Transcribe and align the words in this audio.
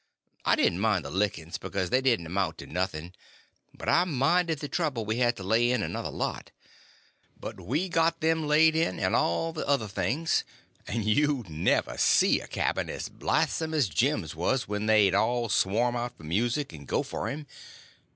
I 0.45 0.55
didn't 0.55 0.79
mind 0.79 1.05
the 1.05 1.11
lickings, 1.11 1.59
because 1.59 1.91
they 1.91 2.01
didn't 2.01 2.25
amount 2.25 2.57
to 2.57 2.65
nothing; 2.65 3.13
but 3.71 3.87
I 3.87 4.03
minded 4.05 4.57
the 4.57 4.67
trouble 4.67 5.05
we 5.05 5.17
had 5.17 5.35
to 5.35 5.43
lay 5.43 5.69
in 5.69 5.83
another 5.83 6.09
lot. 6.09 6.49
But 7.39 7.61
we 7.61 7.87
got 7.87 8.19
them 8.19 8.47
laid 8.47 8.75
in, 8.75 8.99
and 8.99 9.15
all 9.15 9.53
the 9.53 9.67
other 9.67 9.87
things; 9.87 10.43
and 10.87 11.05
you 11.05 11.45
never 11.47 11.99
see 11.99 12.41
a 12.41 12.47
cabin 12.47 12.89
as 12.89 13.09
blithesome 13.09 13.75
as 13.75 13.87
Jim's 13.89 14.33
was 14.35 14.67
when 14.67 14.87
they'd 14.87 15.13
all 15.13 15.49
swarm 15.49 15.95
out 15.95 16.17
for 16.17 16.23
music 16.23 16.73
and 16.73 16.87
go 16.87 17.03
for 17.03 17.29
him. 17.29 17.45